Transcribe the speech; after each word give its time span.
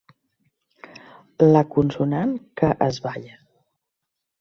La 1.51 1.63
consonant 1.77 2.35
que 2.63 2.73
es 2.89 3.01
balla. 3.09 3.41